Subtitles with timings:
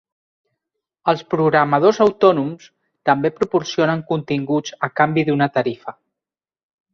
[1.11, 2.69] Els programadors autònoms
[3.11, 5.97] també proporcionen continguts a canvi d'una tarifa.